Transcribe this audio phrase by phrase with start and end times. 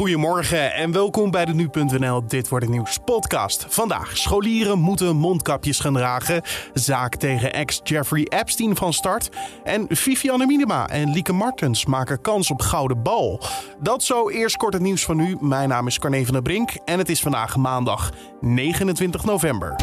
[0.00, 3.66] Goedemorgen en welkom bij de Nu.nl Dit Wordt Het Nieuws podcast.
[3.68, 6.42] Vandaag, scholieren moeten mondkapjes gaan dragen.
[6.74, 9.28] Zaak tegen ex Jeffrey Epstein van start.
[9.64, 13.40] En Vivianne Minima en Lieke Martens maken kans op gouden bal.
[13.80, 15.36] Dat zo, eerst kort het nieuws van nu.
[15.40, 19.76] Mijn naam is Carne van der Brink en het is vandaag maandag 29 november.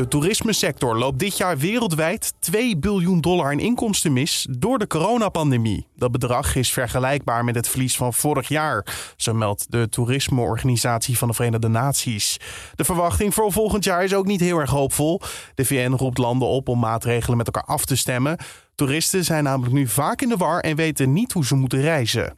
[0.00, 5.86] De toerismesector loopt dit jaar wereldwijd 2 biljoen dollar in inkomsten mis door de coronapandemie.
[5.96, 8.86] Dat bedrag is vergelijkbaar met het verlies van vorig jaar,
[9.16, 12.36] zo meldt de toerismeorganisatie van de Verenigde Naties.
[12.74, 15.20] De verwachting voor volgend jaar is ook niet heel erg hoopvol.
[15.54, 18.38] De VN roept landen op om maatregelen met elkaar af te stemmen.
[18.74, 22.32] Toeristen zijn namelijk nu vaak in de war en weten niet hoe ze moeten reizen.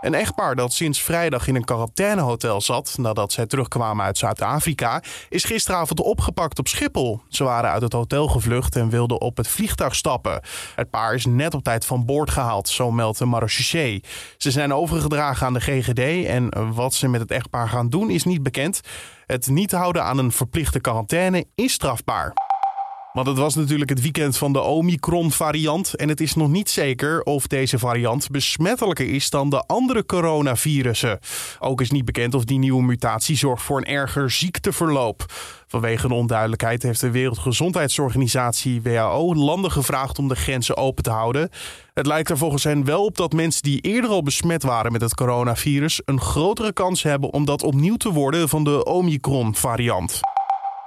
[0.00, 5.44] Een echtpaar dat sinds vrijdag in een quarantainehotel zat nadat zij terugkwamen uit Zuid-Afrika, is
[5.44, 7.20] gisteravond opgepakt op Schiphol.
[7.28, 10.40] Ze waren uit het hotel gevlucht en wilden op het vliegtuig stappen.
[10.74, 14.02] Het paar is net op tijd van boord gehaald, zo meldt de marechaussee.
[14.36, 18.24] Ze zijn overgedragen aan de GGD en wat ze met het echtpaar gaan doen is
[18.24, 18.80] niet bekend.
[19.26, 22.49] Het niet houden aan een verplichte quarantaine is strafbaar.
[23.12, 25.94] Want het was natuurlijk het weekend van de Omicron-variant.
[25.94, 31.18] En het is nog niet zeker of deze variant besmettelijker is dan de andere coronavirussen.
[31.58, 35.24] Ook is niet bekend of die nieuwe mutatie zorgt voor een erger ziekteverloop.
[35.66, 41.50] Vanwege de onduidelijkheid heeft de Wereldgezondheidsorganisatie WHO landen gevraagd om de grenzen open te houden.
[41.94, 45.00] Het lijkt er volgens hen wel op dat mensen die eerder al besmet waren met
[45.00, 50.20] het coronavirus een grotere kans hebben om dat opnieuw te worden van de Omicron-variant.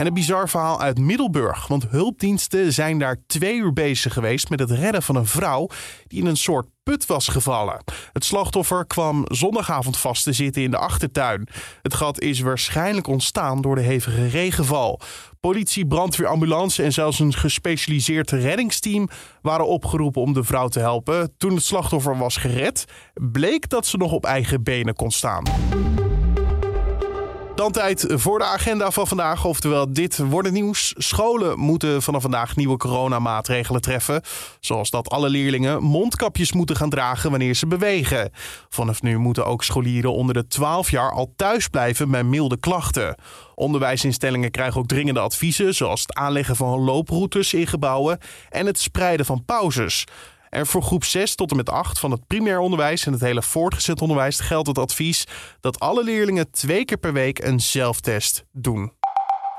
[0.00, 4.60] En een bizar verhaal uit Middelburg, want hulpdiensten zijn daar twee uur bezig geweest met
[4.60, 5.68] het redden van een vrouw
[6.06, 7.84] die in een soort put was gevallen.
[8.12, 11.48] Het slachtoffer kwam zondagavond vast te zitten in de achtertuin.
[11.82, 15.00] Het gat is waarschijnlijk ontstaan door de hevige regenval.
[15.40, 19.08] Politie, brandweer, ambulance en zelfs een gespecialiseerd reddingsteam
[19.42, 21.34] waren opgeroepen om de vrouw te helpen.
[21.36, 22.84] Toen het slachtoffer was gered,
[23.14, 25.42] bleek dat ze nog op eigen benen kon staan.
[27.60, 29.44] Dan tijd voor de agenda van vandaag.
[29.44, 30.94] Oftewel, dit wordt het nieuws.
[30.96, 34.22] Scholen moeten vanaf vandaag nieuwe coronamaatregelen treffen.
[34.60, 38.30] Zoals dat alle leerlingen mondkapjes moeten gaan dragen wanneer ze bewegen.
[38.68, 43.14] Vanaf nu moeten ook scholieren onder de 12 jaar al thuis blijven bij milde klachten.
[43.54, 48.18] Onderwijsinstellingen krijgen ook dringende adviezen, zoals het aanleggen van looproutes in gebouwen
[48.50, 50.06] en het spreiden van pauzes.
[50.50, 53.42] En voor groep 6 tot en met 8 van het primair onderwijs en het hele
[53.42, 55.26] voortgezet onderwijs geldt het advies
[55.60, 58.92] dat alle leerlingen twee keer per week een zelftest doen.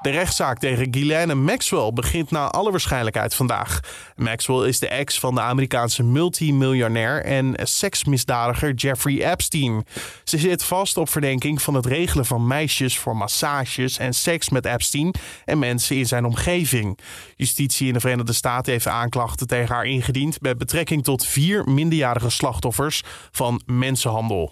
[0.00, 3.80] De rechtszaak tegen Ghislaine Maxwell begint na alle waarschijnlijkheid vandaag.
[4.16, 9.86] Maxwell is de ex van de Amerikaanse multimiljonair en seksmisdadiger Jeffrey Epstein.
[10.24, 14.66] Ze zit vast op verdenking van het regelen van meisjes voor massages en seks met
[14.66, 15.14] Epstein
[15.44, 16.98] en mensen in zijn omgeving.
[17.36, 22.30] Justitie in de Verenigde Staten heeft aanklachten tegen haar ingediend met betrekking tot vier minderjarige
[22.30, 24.50] slachtoffers van mensenhandel.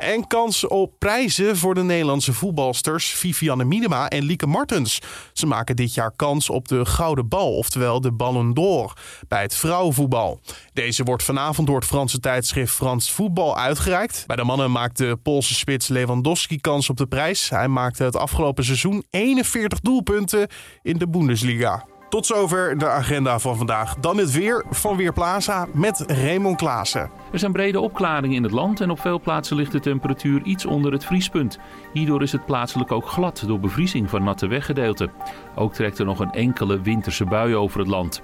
[0.00, 4.98] En kans op prijzen voor de Nederlandse voetbalsters Vivianne Minima en Lieke Martens.
[5.32, 8.92] Ze maken dit jaar kans op de Gouden Bal, oftewel de Ballon d'Or,
[9.28, 10.40] bij het vrouwenvoetbal.
[10.72, 14.24] Deze wordt vanavond door het Franse tijdschrift Frans Voetbal uitgereikt.
[14.26, 17.50] Bij de mannen maakt de Poolse spits Lewandowski kans op de prijs.
[17.50, 20.48] Hij maakte het afgelopen seizoen 41 doelpunten
[20.82, 21.84] in de Bundesliga.
[22.10, 23.94] Tot zover de agenda van vandaag.
[23.94, 27.10] Dan het weer van Weerplaza met Raymond Klaassen.
[27.32, 30.66] Er zijn brede opklaringen in het land en op veel plaatsen ligt de temperatuur iets
[30.66, 31.58] onder het vriespunt.
[31.92, 35.12] Hierdoor is het plaatselijk ook glad door bevriezing van natte weggedeelten.
[35.54, 38.22] Ook trekt er nog een enkele winterse bui over het land.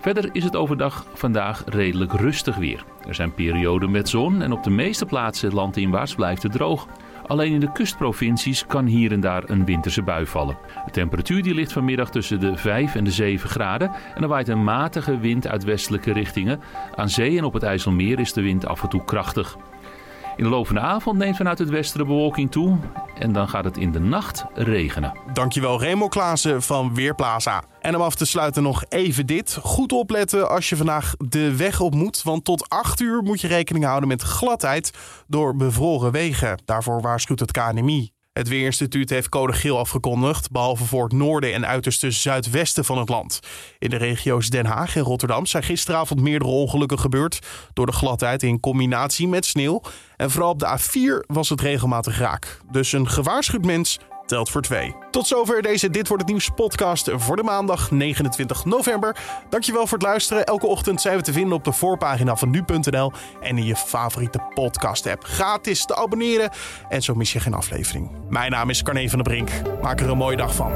[0.00, 2.84] Verder is het overdag vandaag redelijk rustig weer.
[3.06, 6.86] Er zijn perioden met zon en op de meeste plaatsen landinwaarts blijft het droog.
[7.28, 10.58] Alleen in de kustprovincies kan hier en daar een winterse bui vallen.
[10.84, 14.48] De temperatuur die ligt vanmiddag tussen de 5 en de 7 graden en er waait
[14.48, 16.60] een matige wind uit westelijke richtingen.
[16.94, 19.56] Aan zee en op het IJsselmeer is de wind af en toe krachtig.
[20.38, 22.78] In de loop van de avond neemt vanuit het westen de bewolking toe
[23.18, 25.18] en dan gaat het in de nacht regenen.
[25.32, 27.62] Dankjewel Remo Klaassen van Weerplaza.
[27.80, 29.58] En om af te sluiten nog even dit.
[29.62, 33.46] Goed opletten als je vandaag de weg op moet, want tot 8 uur moet je
[33.46, 34.92] rekening houden met gladheid
[35.26, 36.62] door bevroren wegen.
[36.64, 38.10] Daarvoor waarschuwt het KNMI.
[38.38, 43.08] Het Weerinstituut heeft code geel afgekondigd, behalve voor het noorden en uiterste zuidwesten van het
[43.08, 43.40] land.
[43.78, 47.38] In de regio's Den Haag en Rotterdam zijn gisteravond meerdere ongelukken gebeurd
[47.72, 49.82] door de gladheid in combinatie met sneeuw.
[50.16, 52.60] En vooral op de A4 was het regelmatig raak.
[52.70, 53.98] Dus een gewaarschuwd mens
[54.28, 54.94] telt voor twee.
[55.10, 59.16] Tot zover deze Dit Wordt Het Nieuws podcast voor de maandag 29 november.
[59.48, 60.44] Dankjewel voor het luisteren.
[60.44, 64.40] Elke ochtend zijn we te vinden op de voorpagina van nu.nl en in je favoriete
[64.54, 65.24] podcast app.
[65.24, 66.50] Gratis te abonneren
[66.88, 68.10] en zo mis je geen aflevering.
[68.28, 69.50] Mijn naam is Carne van der Brink.
[69.82, 70.72] Maak er een mooie dag van.